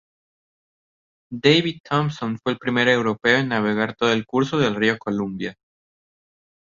David 1.29 1.81
Thompson 1.87 2.39
fue 2.39 2.53
el 2.53 2.57
primer 2.57 2.87
europeo 2.87 3.37
en 3.37 3.49
navegar 3.49 3.95
todo 3.95 4.11
el 4.11 4.25
curso 4.25 4.57
del 4.57 4.73
río 4.73 4.97
Columbia. 4.97 5.55